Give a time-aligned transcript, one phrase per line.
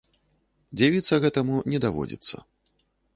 [0.79, 2.35] Дзівіцца гэтаму не даводзіцца.